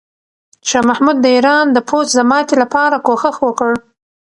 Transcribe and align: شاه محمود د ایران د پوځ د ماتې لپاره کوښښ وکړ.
شاه 0.69 0.85
محمود 0.89 1.17
د 1.21 1.25
ایران 1.35 1.65
د 1.71 1.77
پوځ 1.89 2.07
د 2.15 2.19
ماتې 2.29 2.55
لپاره 2.63 3.03
کوښښ 3.05 3.35
وکړ. 3.47 3.71